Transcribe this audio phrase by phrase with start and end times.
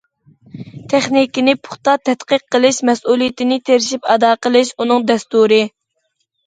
[0.93, 5.67] «تېخنىكىنى پۇختا تەتقىق قىلىش، مەسئۇلىيىتىنى تىرىشىپ ئادا قىلىش» ئۇنىڭ دەستۇرى.